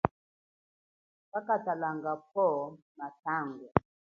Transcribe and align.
Kakatalanga 1.31 2.13
phowo 2.31 2.63
mutangu. 2.97 3.67